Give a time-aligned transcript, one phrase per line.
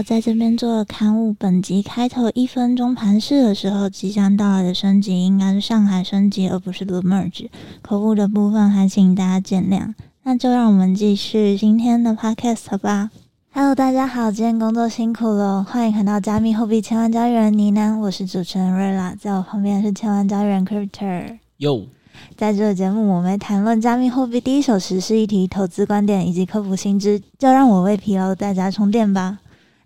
[0.00, 1.34] 大家好，在这边做刊物。
[1.34, 7.50] 本集开头一分钟盘势的时候，即将到来的升级应该是上海升级，而不是 The Merge。
[7.82, 9.92] 口误的部分还请大家见谅。
[10.22, 13.10] 那就让我们继续今天的 Podcast 吧。
[13.52, 21.36] Hello，大家好，今天工作辛苦了，欢迎看到加密货币千万交易员呢喃，我是主持人瑞拉，在我旁边是千万交易员 Cryptor。
[21.58, 21.82] 哟。
[22.38, 29.40] 在这个节目，我们谈论加密货币第一手时事议题、投资观点以及科普新知，就让我为疲劳的大家充电吧。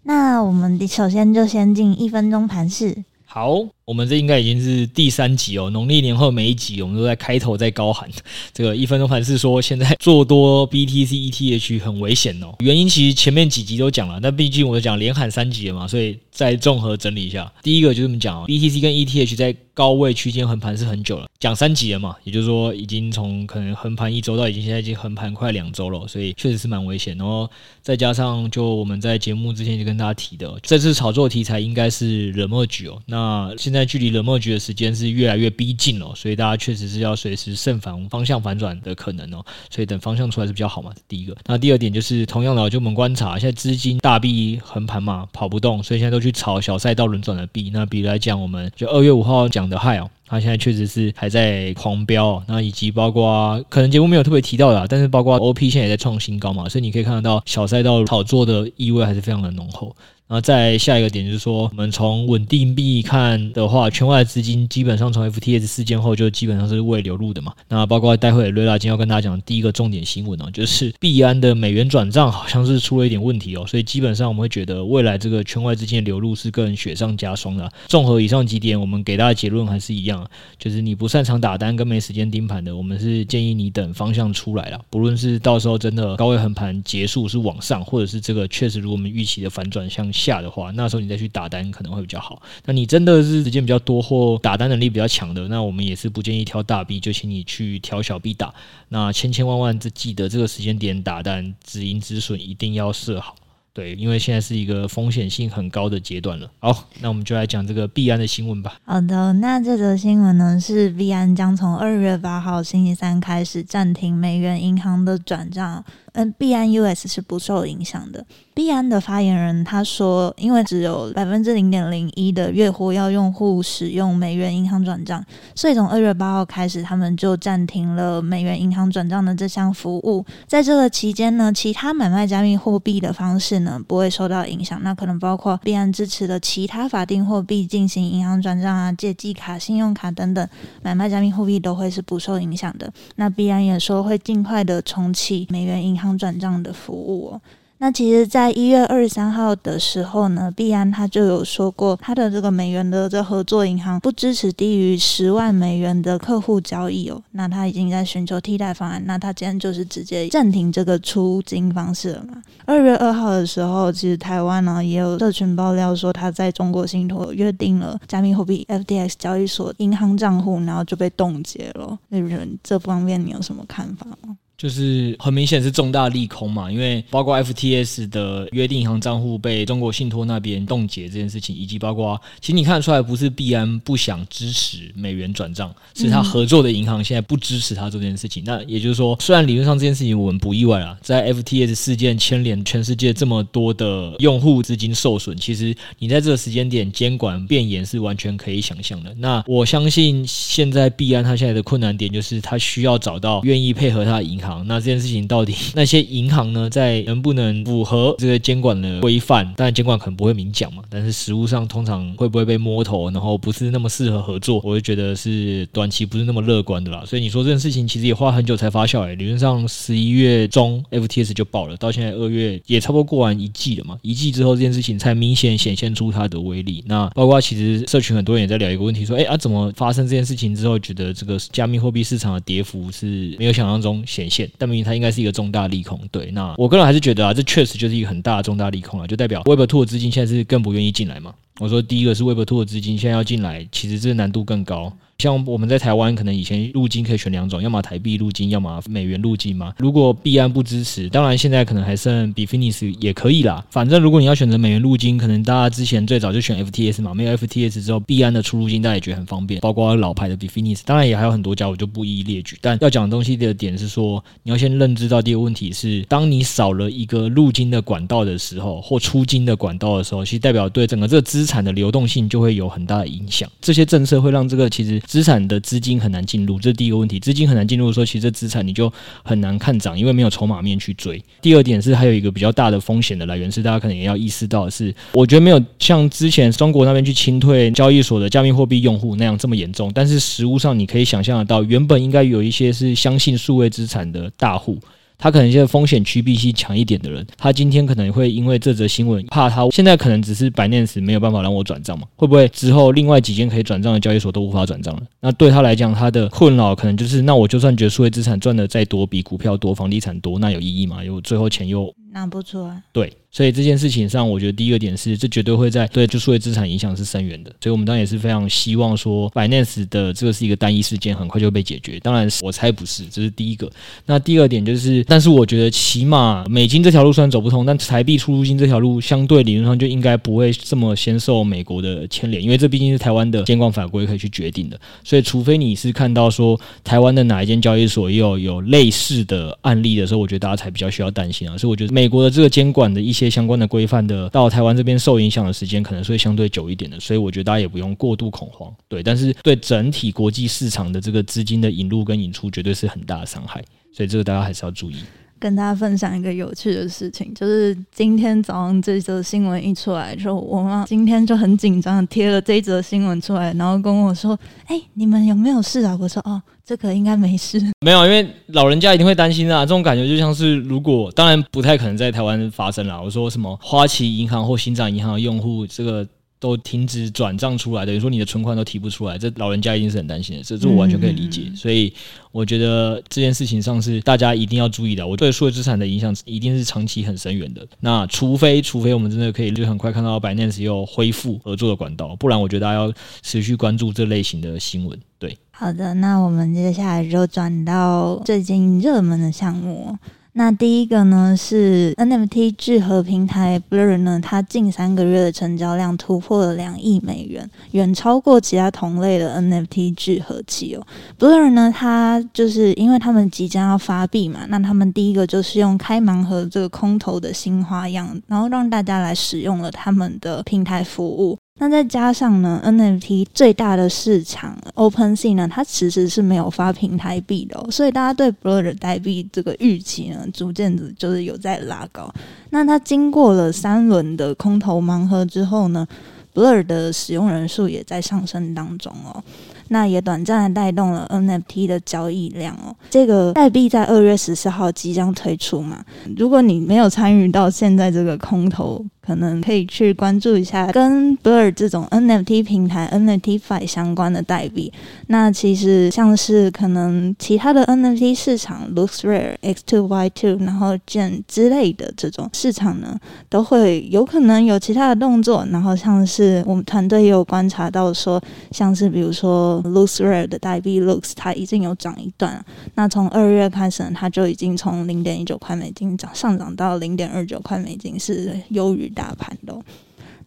[0.05, 3.05] 那我们首先就先进一分钟盘势。
[3.27, 3.49] 好。
[3.85, 5.69] 我们这应该已经是第三集哦。
[5.71, 8.09] 农历年后每一集，我们都在开头在高喊
[8.53, 12.55] 这个一分钟盘势，说现在做多 BTC ETH 很危险哦。
[12.61, 17.53] 原因其实前面几集都讲了，但毕竟我讲连喊三集了嘛，所以再综合整理一下。
[17.63, 27.19] 第一个就是我们讲，BTC 跟 ETH 在高位区间横盘是很久了，讲三集了嘛，也就是说已经从可能横盘一周到已经现在已经横盘快两周了，所以确实是蛮危险。
[27.19, 27.51] 然后
[27.83, 33.03] 再加上就我们在节目之前就跟大家提的，这次炒作题材应该是 remerge 哦。
[33.07, 39.45] 那现在距离冷漠局的时间是越来越逼近了，所以大家确实是要随时慎防方向反转的可能哦。
[39.69, 40.93] 所以等方向出来是比较好嘛。
[41.09, 47.71] 第一个，那第二点就是同样的，就我们观察现在资金大币横盘嘛，跑不动，所以现在都去炒小赛道轮转的币。
[47.73, 52.43] 那比如来讲，我们就二月五号讲的 Hi 哦，它现在确实是还在狂飙。
[52.47, 59.95] 那以及包括可能节目没有特别提到的，但是包括 OP 现在也在创新高嘛，所以你可以看得到小赛道炒作的意味还是非常的浓厚。
[60.27, 67.53] 然后再下一个点就是说，我们从稳定币看的话，圈外资金基本上从 FTS 事件后就基本上是未流入的嘛。
[67.69, 77.71] 那包括待会瑞拉今天要跟大家讲的第一个重点新闻哦，就是币安的美元转账好像是出了一点问题哦，所以基本上我们会觉得未来这个圈外资金的流入是更雪上加霜的。
[77.89, 80.27] 综合以上几点，我们给大家结论还是一样，
[80.59, 92.41] 就是你不擅长打单跟没时间盯盘的，我们是建议你等方向出来了，不论是到时候真的高位横盘结束是往上，或者是这个确实如我们预期的反转向下的话，那时候你再去打单可能会比较好。
[92.65, 98.55] 那你真的是时间比较多或打单能力比较强的，那我们也是不建议挑大币，就请你去挑小币打。
[98.89, 103.35] 那千千万万记得这个时间点打单，止盈止损一定要设好。
[103.73, 106.49] 对，因为现在是一个风险性很高的阶段了。
[106.61, 108.79] 好，那我们就来讲这个币安的新闻吧。
[108.85, 115.85] 好的，那这则新闻呢是币安将从二月八号星期三开始暂停美元银行的转账。
[116.15, 118.25] 嗯，币安 US 是不受影响的。
[118.55, 125.25] 币安的发言人他说，因为只有百分之零点零一的月活跃用户使用美元银行转账，
[125.57, 130.25] 所以从二月八号开始，他们就暂停了美元银行转账的这项服务。
[130.47, 134.81] 在这个期间呢，其他买卖加密货币的方式呢不会受到影响。
[134.85, 140.49] 那可能包括币安支持的其他法定货币进行银行转账啊，借记卡、信用卡等等
[140.81, 142.93] 买卖加密货币都会是不受影响的。
[143.17, 147.41] 那币安也说会尽快的重启美元银行转账的服务哦。
[147.79, 157.21] 那其实，在一月二十三号的时候呢，币安他就有说过，他的这个美元的这合作银行不支持低于十万美元的客户交易哦。
[157.33, 159.03] 那他已经在寻求替代方案。
[159.05, 162.43] 那他今天就是直接暂停这个出金方式了嘛。
[162.65, 171.99] 二月二号的时候，其实台湾呢也有社群爆料说，他在中国信托约定了加密货币 FTX 交易所银行账户，然后就被冻结了。
[172.09, 174.37] 那人这方面你有什么看法吗？
[174.57, 188.45] 就是很明显是重大利空嘛，因为 包括 FTS 的约定银行账户被中国信托那边冻结这件事情，以及包括其实你看得出来，不是币安不想支持美元转账，是他合作的银行现在不支持他做这件事情。
[188.47, 199.13] 那也就是说，虽然理论上这件事情我们不意外啊，在 FTS 事件牵连全世界这么多的用户资金受损，其实你在这个时间点监管变严是完全可以想象的。
[199.19, 204.54] 那我相信现在币安他现在的困难点就是他需要找到愿意配合他的银行。
[204.67, 209.45] 那这件事情到底那些银行呢，在能不能符合这个监管的规范？
[209.57, 217.03] 当然监管可能不会明讲嘛，但是实务上通常会不会被摸头，然后不是那么适合合作，我就觉得是短期不是那么乐观的啦。
[217.07, 226.83] 所以你说这件事情其实也花很久才发酵诶、欸，理论上十一月中 FTS 就爆了，到现在二月也差不多过完一季了嘛，一季之后这件事情才明显显现出它的威力。
[226.87, 236.01] 那包括其实社群很多人也在聊一个问题，说，哎啊，怎么发生这件事情之后，觉得这个加密货币市场的跌幅是没有想象中显现但明明它应该是一个重大利空。
[236.11, 241.35] 对，那我个人还是觉得啊，这确实就是一个很大的重大利空啊，就代表 Web Two 的资金现在是更不愿意进来嘛。
[241.61, 244.93] 我说第一个是 Web Two 的资金现在要进来，其实这个难度更高。
[245.19, 249.73] 像我们在台湾，可能以前入金可以选两种，要么台币入金，要么美元入金嘛。
[249.79, 253.65] 如果币安不支持，当然现在可能还剩 Bitfinex 也可以啦。
[253.71, 262.59] 反正如果你要选择美元入金，可能大家之前最早就选 FTS 嘛，没有 FTS 之后，币安的出入金大家也觉得很方便，包括老牌的 Bitfinex，当然也还有很多家，我就不一一列举。
[262.61, 273.49] 但要讲的东西的点是说，你要先认知到第一个问题是，当你少了一个入金的管道的时候，或出金的管道的时候，其实代表对整个这个资产的流动性就会有很大的影响。
[273.61, 277.21] 这些政策会让这个其实资产的资金很难进入，这是第一个问题。
[277.21, 278.93] 资金很难进入的时候，其实资产你就
[279.23, 281.23] 很难看涨，因为没有筹码面去追。
[281.41, 289.91] 第二点是还有一个比较大的风险的来源是，大家可能也要意识到是，我觉得没有像之前中国那边去清退交易所的加密货币用户那样这么严重。
[289.95, 294.79] 但是实物上你可以想象得到，原本应该有一些是相信数位资产的大户。
[295.19, 302.07] 他可能现在风险趋避性强一点的人，他今天可能会因为这则新闻，怕他现在可能只是白念时没有办法让我转账嘛？
[302.17, 305.03] 会不会之后另外几间可以转账的交易所都无法转账了？
[305.21, 311.03] 那对他来讲，他的困扰可能就是，那我就算觉得数位资产赚的再多，比股票多、房地产多，那有意义吗？
[311.03, 312.83] 又最后钱又 拿不出来。
[312.93, 313.13] 对。
[313.31, 317.51] 所以这件事情上，我觉得第一个点是，这绝对会在对就数位资产影响是深远的。
[317.61, 321.99] 所以我们当然也是非常希望说，Finance 的这个是一个单一事件，很快就会被解决。
[321.99, 323.69] 当然，我猜不是，这是第一个。
[324.07, 334.81] 那第二点就是，但是我觉得起码美金这条路虽然走不通，但台币出入金这条路相对理论上就应该不会这么先受美国的牵连，因为这毕竟是台湾的监管法规可以去决定的。
[335.03, 341.59] 所以，除非你是看到说台湾的哪一间交易所也有有类似的案例的时候，我觉得大家才比较需要担心啊。
[341.59, 343.25] 所以，我觉得美美国的这个监管的一些。
[343.35, 349.03] 相关的规范的到台湾这边受影响的时间可能是会相对久一点的，所以我觉得大家也不用过度恐慌，对。
[349.03, 354.97] 但是对整体国际市场的这个资金的引入跟引出，绝对是很大的伤害，所以这个大家还是要注意。
[355.39, 369.61] 跟大家分享一个有趣的事情，就是今天早上这则新闻一出来之后，我妈今天就很紧张，贴了这则新闻出来，然后跟我说：“哎、你们有没有事啊？”我说：“哦，这个应该没事。” 没有，因为老人家一定会担心啊。
[369.61, 373.03] 这种感觉就像是，如果当然不太可能在台湾发生了。
[373.03, 376.07] 我说什么花旗银行或新展银行的用户这个。
[376.45, 381.51] 都停止转账出来，等于说你的存款都提不出来，这老人家一定是很担心的，这这我完全可以理解。
[381.57, 381.91] 所以
[382.33, 385.07] 我觉得这件事情上是大家一定要注意的。
[385.07, 387.67] 我对数字资产的影响一定是长期很深远的。
[387.81, 392.93] 那除非除非我们真的可以就很快看到 Binance 又恢复合作的管道，不然我觉得大家要
[393.23, 395.01] 持续关注这类型的新闻。
[395.19, 399.97] 对，好的，那我们接下来就转到最近热门的项目。
[400.37, 410.85] 那第一个呢是 NFT 聚合平台 Blur 呢，它近三个月的成交量突破了两亿美元，远超过其他同类的 NFT 聚合器哦。
[411.21, 421.39] Blur 呢，它就是因为他们即将要发币嘛，那他们第一个就是用开盲盒这个空投的新花样，然后让大家来使用了他们的平台服务。
[421.57, 432.13] 那再加上呢，NFT 最大的市场 OpenSea 呢，它其实是没有发平台币的，所以大家对 Blur 的代币这个预期呢，逐渐的就是有在拉高。
[432.51, 435.87] 那它经过了三轮的空投盲盒之后呢
[436.35, 439.23] ，Blur 的使用人数也在上升当中哦。
[439.69, 442.75] 那也短暂的带动了 NFT 的交易量哦。
[442.91, 445.85] 这个代币在二月十四号即将推出嘛，
[446.17, 448.85] 如果你没有参与到现在这个空投。
[449.07, 454.73] 可能可以去关注一下跟 Blur 这种 NFT 平台 NFTFi 相关的代币。
[455.09, 465.47] 那其实像是可能其他的 NFT 市场，LooksRare、X2Y2，然后 Gen 之类的这种市场呢，都会有可能有其他的动作。
[465.53, 468.19] 然后像是我们团队也有观察到说，
[468.53, 472.43] 像是比如说 LooksRare 的代币 Looks，它已经有涨一段。
[472.75, 478.91] 那从二月开始呢，它就已经从零点一九块美金涨上涨到零点二九块美金，是优于。
[478.95, 479.61] 大盘的，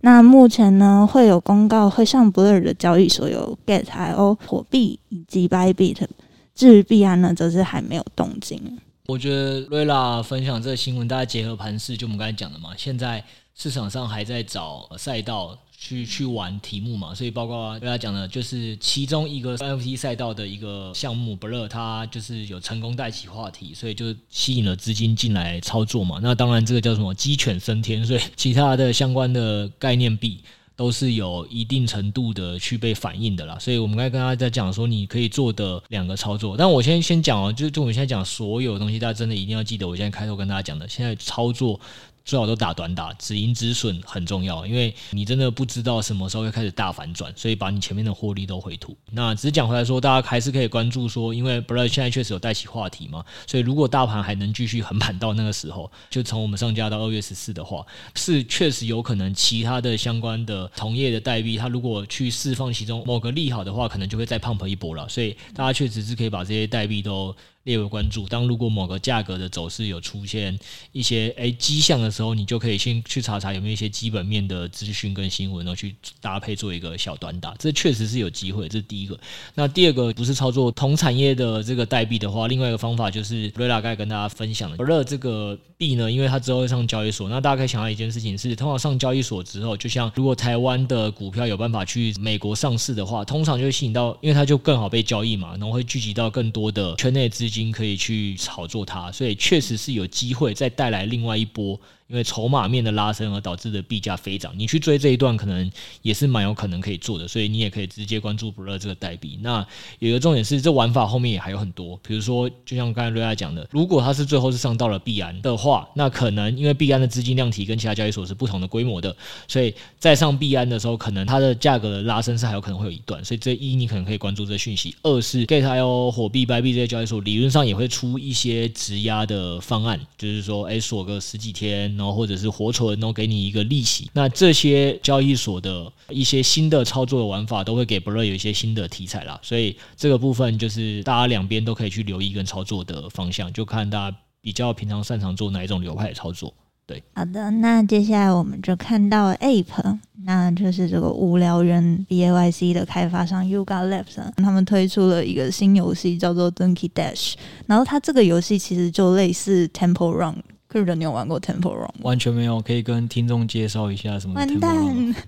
[0.01, 6.05] 那目前呢，会有公告会上 Blur 的交易所有 Get IO 火币以及 Bybit，
[6.53, 8.77] 至于币安呢，则是还没有动静。
[9.05, 13.23] 我觉得瑞拉分享这个新闻，大家结合盘势，就我们刚才讲的嘛，现在
[13.55, 15.57] 市场上还在找赛道。
[15.79, 26.19] 去去玩题目嘛，所以包括跟他讲的，就是其中一个 NFT 赛道的一个项目，Blur 它就是有成功带起话题，所以就吸引了资金进来操作嘛。
[26.19, 30.39] 那当然这个叫什么鸡犬升天，所以其他的相关的概念币
[30.75, 33.55] 都是有一定程度的去被反映的啦。
[33.59, 36.57] 所以我们刚才跟大家在讲说，你可以做的两个操作。
[36.57, 41.79] 但我先先讲哦，就就我们现在讲所有东西，大家真的一定要记得，我现在开头跟大家讲的，现在操作。
[42.27, 48.97] 最好都打短打，止盈止损很重要，因为你真的不知道什么时候会开始大反转，所以把你前面的获利都回吐。
[49.11, 65.07] 那只是讲回来说，大家还是可以关注说，因为 Blur 现在确实有带起话题嘛，所以如果大盘还能继续横盘到那个时候，就从我们上架到二月十四的话，是确实有可能其他的相关的同业的代币，它如果去释放其中某个利好的话，可能就会再 pump 一波了。
[65.07, 67.33] 所以大家确实是可以把这些代币都。
[67.67, 68.25] 列为关注。
[68.27, 70.57] 当如果某个价格的走势有出现
[70.93, 77.53] 一些诶迹象的时候，你就可以先去查查有没有一些基本面的资讯跟新闻，然后去搭配做一个小短打。
[77.59, 79.19] 这确实是有机会，这是第一个。
[79.53, 84.77] 那第二个不是操作同产业的这个代币的话，另外一个方法就是瑞拉刚才跟大家分享的。
[84.77, 101.79] Blur 这个币呢，因为它之后会上交易所，那大家可以想到一件事情是，通常上交易所之后，就像如果台湾的股票有办法去美国上市的话，通常就会吸引到，因为它就更好被交易嘛，然后会聚集到更多的圈内资金经可以去炒作它，所以确实是有机会再带来另外一波。
[102.07, 105.69] 因为筹码面的拉升而导致的币价飞涨，你去追这一段可能
[106.01, 109.37] 也是蛮有可能可以做的，所以你也可以直接关注 Blur 这个代币。
[109.41, 109.65] 那
[109.99, 119.13] 有一个重点是，这玩法后面也还有很多，比如说就像刚才瑞亚讲的，如果它是最后是上到了币安的话，那可能因为币安的资金量体跟其他交易所是不同的规模的，
[119.45, 123.21] 所以在上币安的时候，可能它的价格的拉升是还有可能会有一段。
[123.25, 131.96] 所以这一你可能可以关注这讯息，二是 Gate.io 火币、白币这些交易所理论上也会出一些质押的方案，就是说哎锁个十几天。
[131.97, 134.09] 然后或者是活存，然后给你一个利息。
[134.13, 139.39] 那这些交易所的一些新的操作的玩法，都会给 Blur 有一些新的题材啦。
[139.41, 146.53] 所以这个部分就是大家两边都可以去留意跟操作的方向，就看大家比较平常擅长做哪一种流派的操作。
[146.85, 157.33] 对，好的，那接下来我们就看到 Ape，那就是这个无聊人 B A Y C 的开发商 Yuga Labs，他们推出了一个新游戏叫做 Donkey Dash，
[157.65, 160.41] 然后它这个游戏其实就类似 Temple Run。
[160.67, 161.93] 可是你有玩过 Temple Run 吗？
[162.01, 164.33] 完全没有，可以跟听众介绍一下什么？
[164.35, 164.75] 完蛋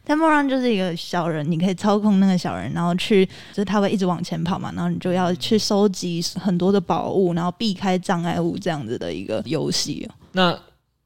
[0.06, 10.08] ，Temple Run 就是一个小人，你可以操控那个小人，然后去，就是他会一直往前跑嘛，然后你就要去收集很多的宝物，然后避开障碍物这样子的一个游戏。
[10.34, 10.58] 那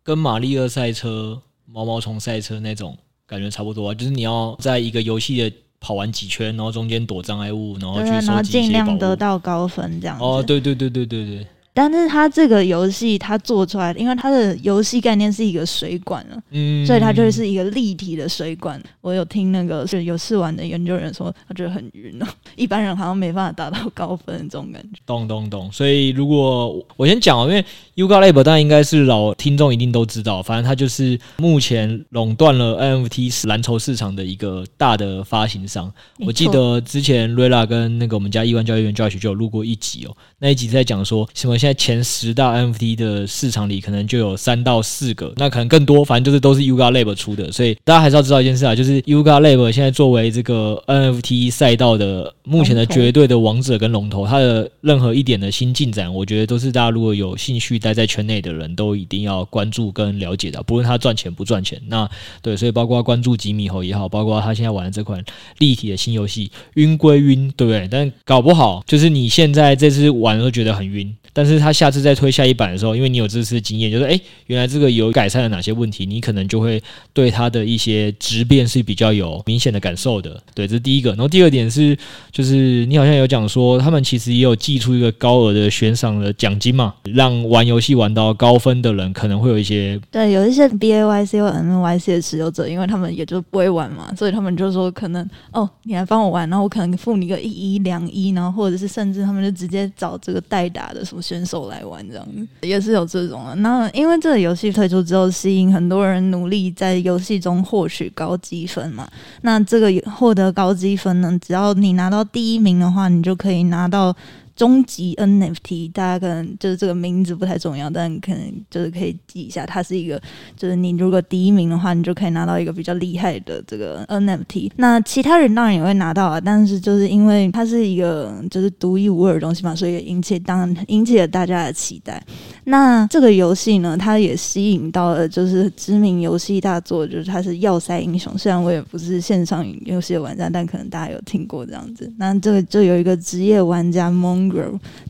[0.03, 2.97] 跟马力欧赛车、毛毛虫赛车那种
[3.27, 10.23] 感觉差不多啊，就是你要在一个游戏的跑完几圈，然后中间躲障碍物，然后去收集一些宝物，尽量得到高分这样子。
[10.23, 11.47] 哦，对对对对对对。
[11.73, 18.81] 但是它这个游戏它做出来，因为它的游戏概念是一个水管了，嗯，所以它就是一个立体的水管。
[19.01, 24.99] 我有听那个是有试玩的研究人说，他觉得很晕哦，一般人好像没办法达到高分这种感觉。
[25.05, 25.71] 懂懂懂。
[25.71, 35.91] 所以如果我先讲，因为 Yuga Labs 当然应该是老听众一定都知道，反正它就是目前垄断了 NFT 蓝筹市场的一个大的发行商。
[36.25, 41.57] 我记得之前瑞拉跟那个我们家亿万交易员 Josh 就有录过一集哦，那一集在讲说什么。
[41.57, 47.51] 现在前十大 NFT 的市场里，可能就有三到四个，那可能更多，反正就是都是 Yuga Labs 出的。
[47.51, 60.63] 所以大家还是要知道一件事啊，就是 Yuga Labs 现在作为这个 NFT 赛道的目前的绝对的王者跟龙头，它的任何一点的新进展，我觉得都是大家如果有兴趣待在圈内的人都一定要关注跟了解的。
[60.63, 62.09] 不论他赚钱不赚钱，那
[62.41, 65.23] 对，所以包括关注吉米猴也好，包括他现在玩的这款
[65.59, 67.87] 立体的新游戏，晕归晕，对不对？
[67.91, 71.13] 但搞不好就是你现在这次玩都觉得很晕。
[71.35, 76.79] 但是他下次再推下一版的时候，因为你有这次经验，就是哎，原来这个有改善了哪些问题，你可能就会
[77.11, 80.39] 对它的一些质变是比较有明显的感受的。
[80.53, 81.09] 对，这是第一个。
[81.09, 81.97] 然后第二点是，
[82.31, 101.23] 就是你好像有讲说，他们其实也有寄出一个高额的悬赏的奖金嘛，让玩游游戏玩到高分的人可能会有一些对，有一些 B A Y C 或 n y c 的持有者，因为他们也就不会玩嘛，所以他们就说可能哦，你来帮我玩，然后我可能付你个一亿两亿，然后或者是甚至他们就直接找这个代打的什么。
[101.23, 102.27] 选手来玩这样
[102.59, 103.55] 也是有这种的。
[103.55, 109.07] 那因为这个游戏推出之后，吸引很多人努力在游戏中获取高积分嘛。
[109.41, 114.13] 那这个获得高积分呢，只要你拿到第一名的话，你就可以拿到
[114.55, 120.21] 终极 NFT，大家可能就是这个名字不太重要，但可能就是可以记一下，它是一个，
[120.55, 124.71] 就是你如果第一名的话，你就可以拿到一个比较厉害的这个 NFT。
[124.75, 132.21] 那其他人当然也会拿到啊，但是就是因为它是一个就是独一无二的东西嘛，所以引起当然引起了大家的期待。
[132.65, 138.33] 那这个游戏呢，它也吸引到了就是知名游戏大作，就是它是《要塞英雄》。
[138.37, 142.11] 虽然我也不是线上游戏的玩家，但可能大家有听过这样子。
[142.17, 144.42] 那这个就有一个职业玩家蒙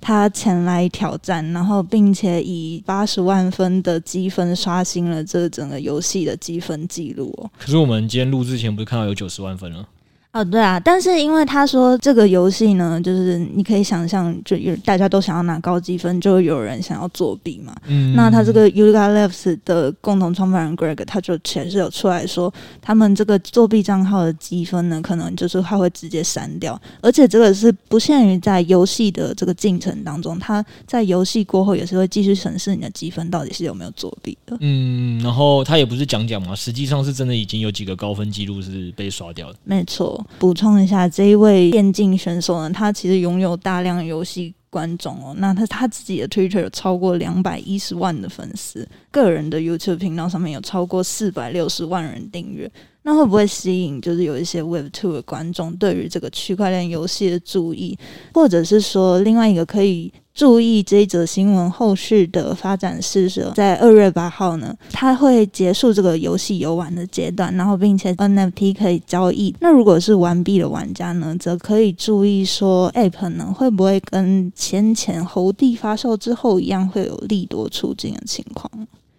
[0.02, 7.50] 他前来挑战，然后并且以八十万分的积分刷新了这整个游戏的积分记录哦。
[7.58, 9.88] 可是我们今天录之前不是看到有九十万分了？
[10.34, 17.76] 哦，对啊，但是因为他说这个游戏呢，就是你可以想象，就有大家都想要拿高积分，就有人想要作弊嘛。
[17.86, 34.58] 嗯，那他这个 Yuga Labs 的共同创办人 Greg 他就确实有出来说，他们这个作弊账号的积分呢，可能就是他会直接删掉，而且这个是不限于在游戏的这个进程当中，他在游戏过后也是会继续审视你的积分到底是有没有作弊的。
[34.62, 39.60] 嗯，然后他也不是讲讲嘛，实际上是真的已经有几个高分记录是被刷掉的。
[39.64, 40.22] 没错。
[40.40, 45.34] 补充一下，这一位电竞选手呢，他其实拥有大量游戏观众哦。
[45.38, 52.72] 那他他自己的 Twitter 有超过两百一十万的粉丝，个人的 YouTube 频道上面有超过四百六十万人订阅。
[53.04, 57.98] 那会不会吸引就是有一些 Web Two 的观众对于这个区块链游戏的注意，
[58.34, 60.12] 或者是说另外一个可以？
[60.34, 69.54] 注意这一则新闻后续的发展是说，在二月八号呢，它会结束这个游戏游玩的阶段，然后并且 NFT 可以交易。
[69.60, 78.68] 那如果是完毕的玩家呢，则可以注意说，App 呢会不会跟先前猴帝发售之后一样，会有利多出尽的情况。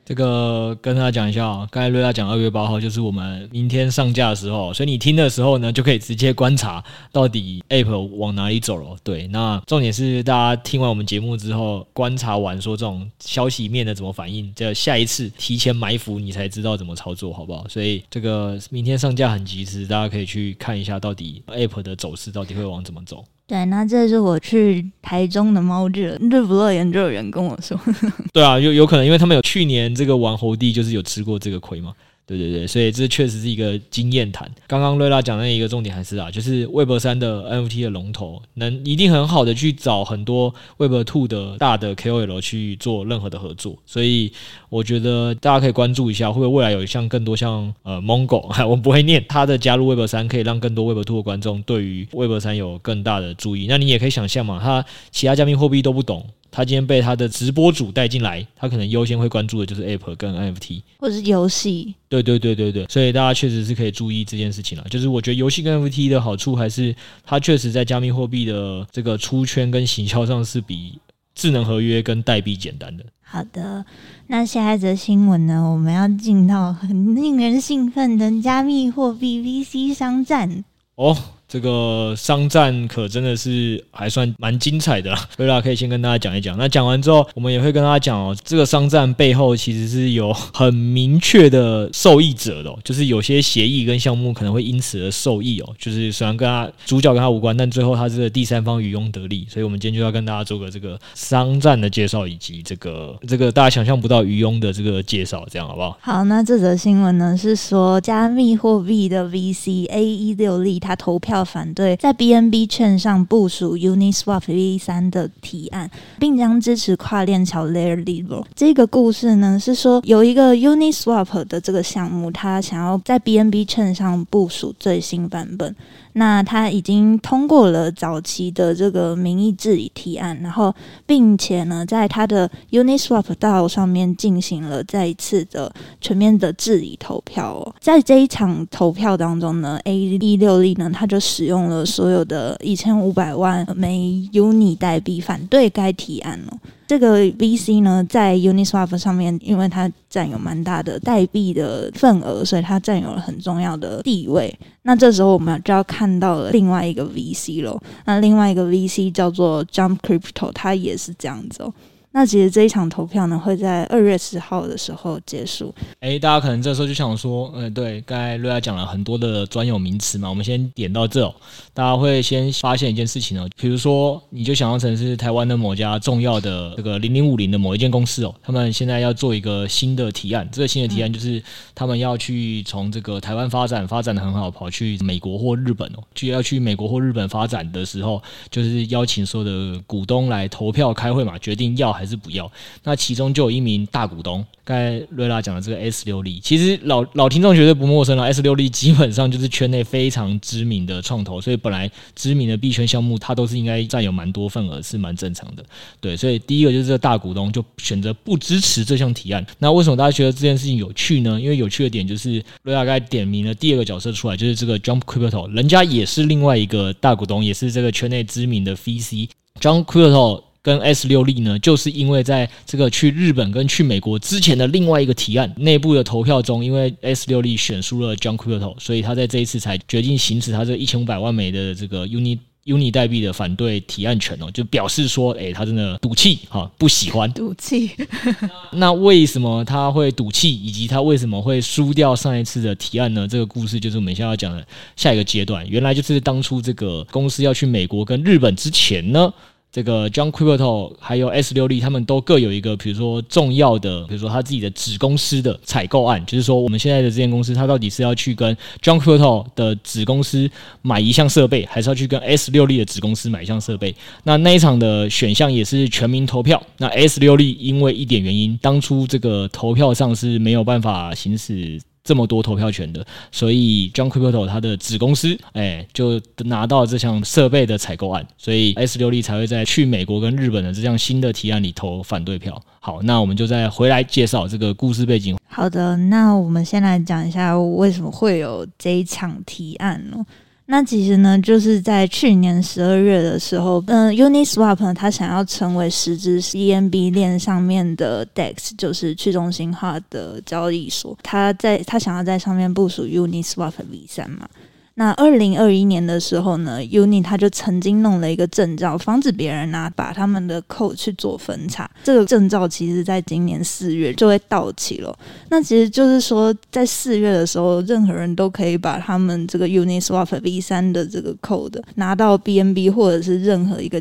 [0.04, 8.96] 这个跟大家讲一下啊，刚才瑞拉讲二月八号就是我们明天上架的时候，所以你听的时候呢，就可以直接观察到底 App 往哪里走了。
[9.02, 17.66] 对，那重点是大家听完我们节目之后，观察完说这种消息面的怎么反应，这下一次提前埋伏，你才知道怎么操作，好不好？
[17.68, 23.24] 所以这个明天上架很及时，大家可以去看一下到底 App 的走势到底会往怎么走。
[23.46, 27.78] 对，那这是我去台中的猫日日不乐研就有人跟我说，
[28.32, 31.92] 对啊，有有可能，因为他们有去年这个王侯帝，就是有吃过这个亏嘛。
[32.26, 34.50] 对对对，所以这确实是一个经验谈。
[34.66, 43.76] 刚刚瑞拉讲的那一个重点还是啊，就是 Web 三的 NFT 的龙头，能一定很好的去找很多 Web Two 的大的 KOL 去做任何的合作。
[43.84, 44.32] 所以
[44.70, 53.66] 我觉得大家可以关注一下，会不会未来有像更多像呃 Mongo， 我们不会念他的加入 Web 三，可以让更多 Web Two 的观众对于 Web 三有更大的注意。
[53.68, 56.26] 那你也可以想象嘛，他其他加密货币都不懂。
[56.56, 61.92] 他今天被他的直播主带进来，他可能优先会关注的就是 App 跟 NFT，或者是游戏。
[62.08, 64.86] 对对对对对，所以大家确实是可以注意这件事情了。
[64.88, 70.96] 就是我觉得游戏跟 NFT 的好处，还是它确实在加密货币的这个出圈跟行销上是比
[71.34, 73.04] 智能合约跟代币简单的。
[73.20, 73.84] 好的，
[74.28, 80.64] 那下一则新闻呢，我们要进到很令人兴奋的加密货币 VC 商战
[80.94, 81.16] 哦。
[81.54, 86.58] 这个商战可真的是还算蛮精彩的， 所以大家可以先跟大家讲一讲。
[86.58, 95.72] 那讲完之后，我们也会跟大家讲哦，这个商战背后其实是有很明确的受益者的，就是有些协议跟项目可能会因此而受益哦。
[95.78, 99.46] 就是虽然跟他主角跟他无关，但最后他是个第三方渔翁得利。
[99.48, 105.96] 所以我们今天就要跟大家做个这个商战的介绍，以及这个这个大家想象不到渔翁的这个介绍，这样好不好？
[106.00, 111.43] 好，那这则新闻呢是说，加密货币的 VC A 一六零他投票。
[111.44, 118.44] 反对在 BNB 券上部署 Uniswap V 三的提案，并将支持跨链桥 Layer Zero。
[118.54, 125.74] 这个故事呢是说，有一个 Uniswap 的这个项目，他想要在 BNB 券上部署最新版本。
[126.14, 130.74] 那他已经通过了早期的这个民意治理提案，然后
[131.04, 137.74] 并且呢，在他的 Uniswap DAO 上面进行了再一次的全面的治理投票。
[137.80, 146.58] 在这一场投票当中呢，A 一六零呢，他就使用了所有的一千五百万枚 Uni 代币反对该提案哦。
[146.86, 154.54] 这个 VC 呢，在 Uniswap 上面，因为它占有蛮大的代币的份额，所以它占有了很重要的地位。
[154.82, 157.80] 那这时候我们就要看到了另外一个 VC 喽。
[158.04, 161.72] 那另外一个 VC 叫做 Jump Crypto，它也是这样子哦。
[162.16, 165.74] 那其实这一场投票呢，会在二月十号的时候结束。
[165.98, 171.34] 哎，大家可能这时候就想说，嗯，对，刚才瑞亚讲了很多的专有名词嘛，我们先点到这哦。
[171.72, 181.42] 大家会先发现一件事情哦，比如说，你就想象成是台湾的某家重要的这个零零五零的某一间公司哦，他们现在要做一个新的提案，这个新的提案就是
[181.74, 188.22] 他们要去从这个台湾发展，发展的很好，跑去美国或日本哦，就要去美国或日本发展的时候，
[188.52, 192.03] 就是邀请所有的股东来投票开会嘛，决定要还。
[192.04, 192.50] 还是不要，
[192.82, 198.24] 那其中就有一名大股东，刚才瑞拉讲的这个 S 六力，其实老老听众绝对不陌生了。
[198.24, 205.64] S 六力基本上就是圈内非常知名的创投，所以本来知名的币圈项目，它都是应该占有蛮多份额，是蛮正常的。
[206.00, 209.44] 对，所以第一个就是这个大股东就选择不支持这项提案。
[209.58, 211.40] 那为什么大家觉得这件事情有趣呢？
[211.40, 219.28] 因为有趣的点就是瑞拉刚点名了第二个角色出来，就是这个 Jump Crypto，人家也是另外一个大股东，也是这个圈内知名的 VC
[219.60, 220.42] Jump Crypto。
[220.64, 237.90] 跟 S 六力呢，就是因为在这个去日本跟去美国之前的另外一个提案内部的投票中，因为 S 六力选输了 John Crypto，所以他在这一次才决定行使他这一千五百万枚的这个 Uni Uni 代币的反对提案权哦，就表示说，哎，他真的赌气哈，不喜欢赌气。
[238.72, 243.28] 那为什么他会赌气，以及他为什么会输掉上一次的提案呢？
[243.28, 245.68] 这个故事就是我们现在要讲的下一个阶段。
[245.68, 249.30] 原来就是当初这个公司要去美国跟日本之前呢。
[249.74, 260.48] 这个 Jump Crypto 还有 S 六力，他们都各有一个，比如说重要的，比如说他自己的子公司的采购案，就是说我们现在的这间公司，它到底是要去跟 Jump Crypto 的子公司
[260.82, 263.92] 买一项设备，还是要去跟 S 六力的子公司买一项设备？
[264.22, 266.62] 那那一场的选项也是全民投票。
[266.78, 271.80] 那 S 六力因为一点原因，当初这个投票上是没有办法行使。
[272.04, 282.62] 这么多投票权的，所以 John Crypto 它的子公司，哎，就拿到这项设备的采购案，所以 S 六力才会在去美国跟日本的这项新的提案里投反对票。
[282.78, 285.34] 好，那我们就再回来介绍这个故事背景。
[285.48, 290.18] 好的，那我们先来讲一下为什么会有这一场提案呢？
[290.66, 301.16] 那其实呢，就是在去年十二月的时候，嗯、，Uniswap 呢，它想要成为实质 BNB 链上面的 DEX，就是去中心化的交易所。
[301.22, 304.48] 它在它想要在上面部署 Uniswap V 三嘛。
[304.96, 311.90] 那二零二一年的时候呢，Uni 他就曾经弄了一个证照，防止别人拿把他们的扣去做分叉。
[312.04, 315.12] 这个证照其实在今年四月就会到期了。
[315.48, 324.00] 那其实就是说，在四月的时候，任何人都可以把他们这个 Uniswap V 三的这个 code 拿到 BNB 或者是任何一个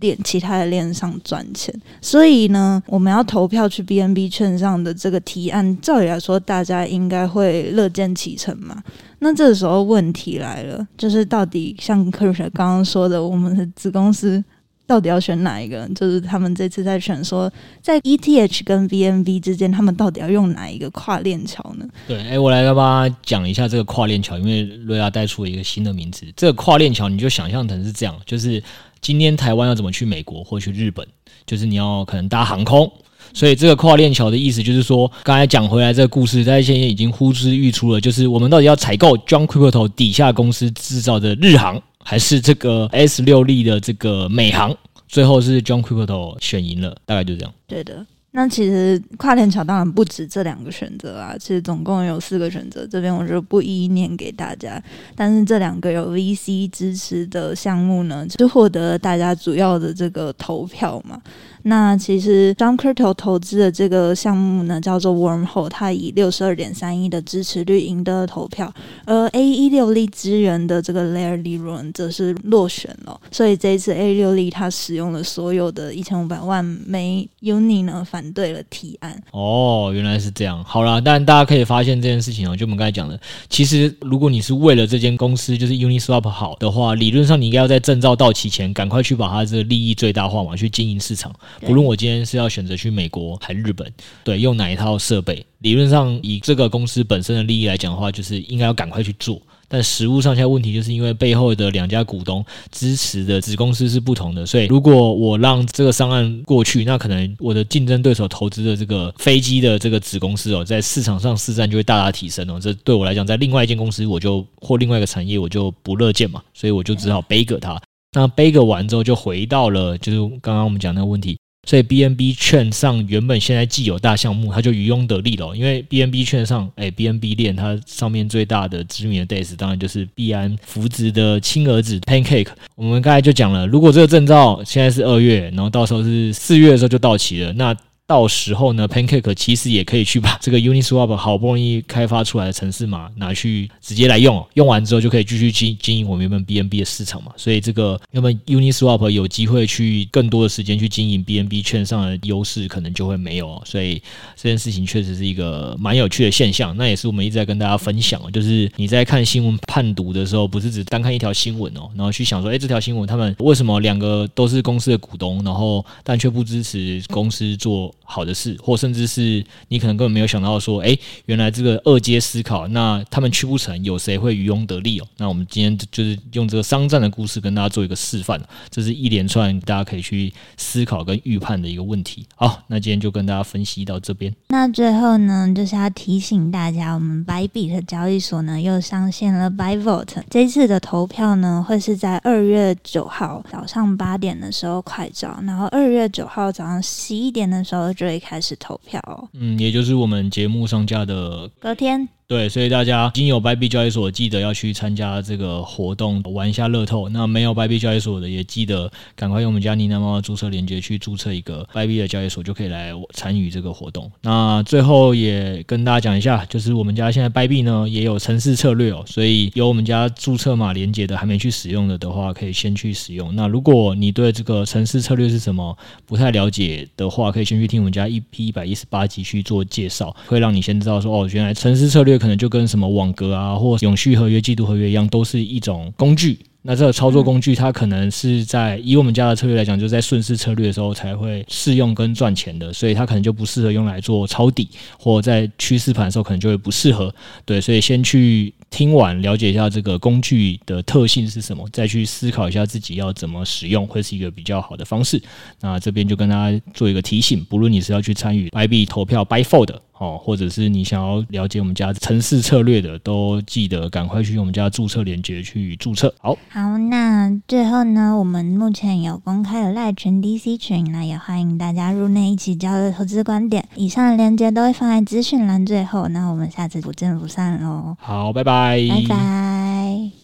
[0.00, 1.74] 链其他的链上赚钱。
[2.00, 8.82] 所以呢，我们要投票去 BNB 券上的这个提案，照理来说，大家应该会乐见其成嘛。
[9.20, 14.42] 那这个时候问题来了，就是到底像科瑞刚刚说的，我们的子公司
[14.84, 15.88] 到底要选哪一个？
[15.94, 17.50] 就是他们这次在选说，
[17.80, 21.86] 在 ETH 跟 BNB 之间，他们到底要用哪一个跨链桥呢？
[22.08, 26.26] 对，哎，我来帮他讲一下这个跨链桥，因为瑞亚带出了一个新的名词。
[26.36, 28.60] 这个跨链桥，你就想象成是这样，就是
[29.02, 31.06] 今天台湾要怎么去美国或去日本，
[31.44, 32.90] 就是你要可能搭航空。
[33.34, 44.76] 所以这个跨链桥的意思就是说，刚才讲回来这个故事，在现在已经呼之欲出了，就是我们到底要采购 John Crypto 底下公司制造的日航，还是这个 S 六力的这个美航？
[45.08, 47.52] 最后是 John Crypto 选赢了，大概就这样。
[47.66, 48.06] 对的。
[48.34, 54.82] 那其实跨链桥当然不止这两个选择啊，其实总共有四个选择，这边我就不一一念给大家。
[55.14, 61.20] 但是这两个有 VC 支持的项目呢，就获得了大家主要的这个投票嘛。
[61.64, 68.72] 那其实 John Crypto 投资的这个项目呢，叫做 Wormhole，它以六十二点三一的支持率赢得了投票，
[69.04, 73.20] 而 A 一六力支援的这个 Layer Liron 则是落选了。
[73.30, 79.20] 所以这一次 A 六力它使用了所有的一千五百万枚 Uni 呢，反对了提案。
[79.32, 80.62] 哦，原来是这样。
[80.64, 91.32] 好啦，但大家可以发现这件事情哦，就我们刚才讲的，其实如果你是为了这间公司就是 Uniswap 好的话，理论上你应该要在证照到期前赶快去把它这个利益最大化嘛，去经营市场。
[91.60, 93.90] 不论我今天是要选择去美国还是日本，
[94.22, 99.40] 对，用哪一套设备，理论上以这个公司本身的利益来讲的话，就是应该要赶快去做。
[99.72, 112.60] 但实务上现在问题就是因为背后的两家股东支持的子公司是不同的，所以如果我让这个商案过去，那可能我的竞争对手投资的这个飞机的这个子公司哦，在市场上市占就会大大提升哦。
[112.60, 117.80] 这对我来讲，在另外一间公司我就或另外一个产业我就不乐见嘛，所以我就只好背个它。
[118.14, 121.38] 那背个完之后，就回到了就是刚刚我们讲那个问题。
[121.64, 125.54] 所以 BNB 券上原本现在既有大项目，它就渔翁得利了。
[125.54, 132.48] 因为 BNB 券上，哎，BNB 链它上面最大的知名的 d a y s 当然就是币安扶植的亲儿子 Pancake。
[132.74, 137.74] 我们刚才就讲了，如果这个证照现在是二月，然后到时候是四月的时候就到期了，那。
[138.04, 147.32] 到时候呢，Pancake 其实也可以去把这个 Uniswap 好不容易开发出来的程式码拿去直接来用，用完之后就可以继续经经营我们原本 BNB 的市场嘛。
[147.38, 153.62] 所以这个原本 Uniswap 有机会去更多的时间去经营 BNB 券上的优势，可能就会没有。
[153.64, 154.02] 所以
[154.36, 156.76] 这件事情确实是一个蛮有趣的现象。
[156.76, 167.91] 那也是我们一直在跟大家分享，就是你在看新闻判读的时候，不是只单看一条新闻哦，然后去想说，哎，这条新闻他们为什么两个都是公司的股东，然后但却不支持公司做。
[168.04, 175.06] 好的事，或甚至是你可能根本没有想到说，哎，原来这个二阶思考，那他们去不成，有谁会渔翁得利哦？
[175.16, 182.26] 那我们今天就是用这个商战的故事跟大家做一个示范，这是一连串大家可以去思考跟预判的一个问题。
[182.36, 184.34] 好，那今天就跟大家分析到这边。
[184.48, 197.81] 那最后呢，就是要提醒大家，我们 Bybit 交易所呢又上线了 Byvote，这次的投票呢会是在二月九号早上八点的时候快照，然后二月九号早上十一点的时候。
[197.94, 202.06] 就会开始投票哦，嗯，也就是我们节目上架的隔天。
[202.32, 207.06] 对，所以大家已经有 Bybit 交易所，记得要去参加这个活动，玩一下乐透。
[207.10, 214.10] 那没有 Bybit 交易所的，也记得赶快用我们家妮娜猫的注册链接去注册一个 Bybit 的交易所，就可以来参与这个活动。
[214.22, 223.36] 那最后也跟大家讲一下，就是我们家现在 Bybit 呢也有城市策略哦，所以有我们家注册码连接的还没去使用的的话，可以先去使用。
[223.36, 232.21] 那如果你对这个城市策略是什么不太了解的话，可以先去听我们家 EP 一百一十八集去做介绍，会让你先知道说哦，原来城市策略。
[232.22, 236.38] 可能就跟什么网格啊，或永续合约、季度合约一样，都是一种工具。
[236.64, 247.12] 那这个操作工具，它可能是在以我们家的策略来讲，就是在顺势策略的时候才会适用跟赚钱的，所以它可能就不适合用来做抄底，或在趋势盘的时候可能就会不适合。
[247.44, 255.20] 对，所以先去听完，了解一下这个工具的特性是什么，再去思考一下自己要怎么使用，会是一个比较好的方式。
[255.60, 259.74] 那这边就跟大家做一个提醒，不论你是要去参与 Bybit 投票 Byfold。
[260.02, 266.12] 哦，或者是你想要了解我们家城市策略的，都记得赶快去用我们家注册链接去注册。
[266.18, 273.64] 好，好，那最后呢，我们目前有公开的赖群 DC 群，那也欢迎大家入内一起交流投资观点。
[273.76, 277.96] 以上的链接都会放在资讯栏最后，那我们下次不见不散喽。
[278.00, 280.21] 好，拜拜，拜拜。